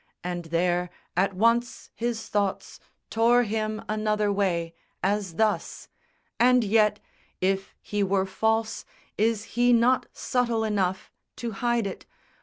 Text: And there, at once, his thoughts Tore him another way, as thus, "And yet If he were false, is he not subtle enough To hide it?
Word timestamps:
And 0.23 0.45
there, 0.45 0.89
at 1.15 1.35
once, 1.35 1.91
his 1.93 2.27
thoughts 2.27 2.79
Tore 3.11 3.43
him 3.43 3.83
another 3.87 4.33
way, 4.33 4.73
as 5.03 5.35
thus, 5.35 5.89
"And 6.39 6.63
yet 6.63 6.99
If 7.39 7.75
he 7.83 8.01
were 8.01 8.25
false, 8.25 8.83
is 9.15 9.43
he 9.53 9.73
not 9.73 10.07
subtle 10.11 10.63
enough 10.63 11.11
To 11.35 11.51
hide 11.51 11.85
it? 11.85 12.07